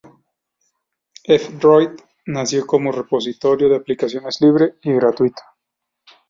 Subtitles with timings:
[1.27, 5.43] F-Droid nació como repositorio de aplicaciones libre y gratuito.